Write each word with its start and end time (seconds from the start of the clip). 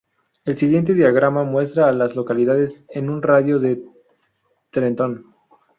El 0.45 0.57
siguiente 0.57 0.95
diagrama 0.95 1.43
muestra 1.43 1.87
a 1.87 1.91
las 1.91 2.15
localidades 2.15 2.83
en 2.89 3.07
un 3.11 3.21
radio 3.21 3.59
de 3.59 3.75
de 3.75 3.83
Trenton. 4.71 5.27